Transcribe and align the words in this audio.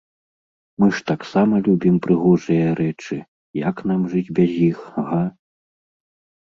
Мы 0.83 0.87
ж 0.99 1.03
таксама 1.11 1.59
любім 1.67 1.95
прыгожыя 2.07 2.65
рэчы, 2.81 3.17
як 3.69 3.87
нам 3.93 4.01
жыць 4.17 4.27
без 4.43 4.51
іх, 4.71 4.79
га? 5.13 5.25